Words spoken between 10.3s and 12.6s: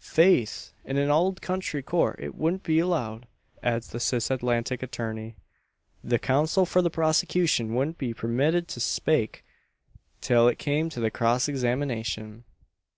it came to the cross examination."